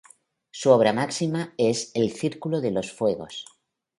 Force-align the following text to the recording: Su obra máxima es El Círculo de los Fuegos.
Su 0.49 0.71
obra 0.71 0.93
máxima 0.93 1.53
es 1.59 1.91
El 1.93 2.09
Círculo 2.11 2.59
de 2.59 2.71
los 2.71 2.91
Fuegos. 2.91 3.45